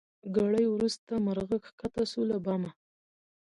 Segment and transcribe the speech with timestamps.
[0.35, 2.71] ګړی وروسته مرغه کښته سو له بامه